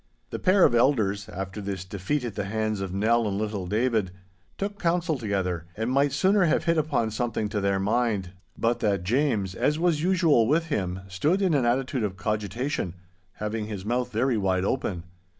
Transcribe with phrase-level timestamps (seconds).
[0.31, 4.09] The pair of elders, after this defeat at the hands of Nell and little David,
[4.57, 9.03] took counsel together, and might sooner have hit upon something to their mind, but that
[9.03, 12.95] James, as was usual with him, stood in an attitude of cogitation,
[13.33, 15.03] having his mouth very wide open.